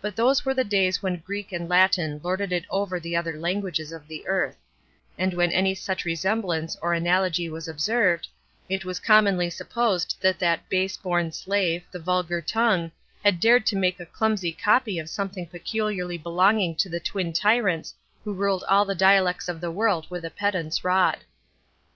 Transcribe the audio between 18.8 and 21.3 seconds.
the dialects of the world with a pedant's rod.